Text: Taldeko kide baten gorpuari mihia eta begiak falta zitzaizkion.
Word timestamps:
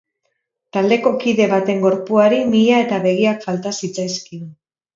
Taldeko 0.77 1.11
kide 1.23 1.47
baten 1.51 1.83
gorpuari 1.85 2.41
mihia 2.55 2.81
eta 2.87 3.01
begiak 3.07 3.47
falta 3.49 3.77
zitzaizkion. 3.79 4.53